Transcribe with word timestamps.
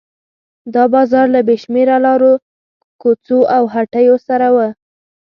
دا 0.73 0.83
بازار 0.95 1.25
له 1.35 1.39
بې 1.47 1.55
شمېره 1.63 1.97
لارو 2.05 2.33
کوڅو 3.01 3.39
او 3.55 3.63
هټیو 3.73 4.15
سره 4.27 4.47
و. 4.55 4.57